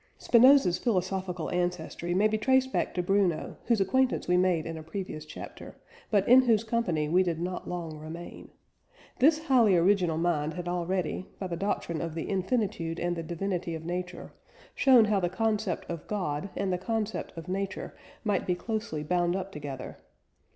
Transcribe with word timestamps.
Spinoza's 0.17 0.79
philosophical 0.79 1.51
ancestry 1.51 2.15
may 2.15 2.27
be 2.27 2.35
traced 2.39 2.73
back 2.73 2.95
to 2.95 3.03
Bruno, 3.03 3.57
whose 3.67 3.79
acquaintance 3.79 4.27
we 4.27 4.35
made 4.35 4.65
in 4.65 4.75
a 4.75 4.81
previous 4.81 5.25
chapter, 5.25 5.75
but 6.09 6.27
in 6.27 6.41
whose 6.41 6.63
company 6.63 7.07
we 7.07 7.21
did 7.21 7.39
not 7.39 7.69
long 7.69 7.99
remain. 7.99 8.49
This 9.19 9.43
highly 9.45 9.77
original 9.77 10.17
mind 10.17 10.55
had 10.55 10.67
already, 10.67 11.29
by 11.37 11.45
the 11.45 11.55
doctrine 11.55 12.01
of 12.01 12.15
the 12.15 12.23
infinitude 12.27 12.99
and 12.99 13.15
the 13.15 13.21
divinity 13.21 13.75
of 13.75 13.85
nature, 13.85 14.33
shown 14.73 15.05
how 15.05 15.19
the 15.19 15.29
concept 15.29 15.87
of 15.87 16.07
God 16.07 16.49
and 16.55 16.73
the 16.73 16.79
concept 16.79 17.37
of 17.37 17.47
nature 17.47 17.95
might 18.23 18.47
be 18.47 18.55
closely 18.55 19.03
bound 19.03 19.35
up 19.35 19.51
together. 19.51 19.97